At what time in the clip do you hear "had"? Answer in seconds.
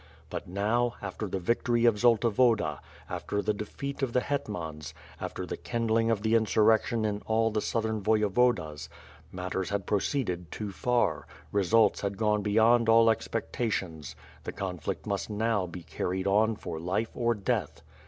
9.69-9.85, 12.01-12.17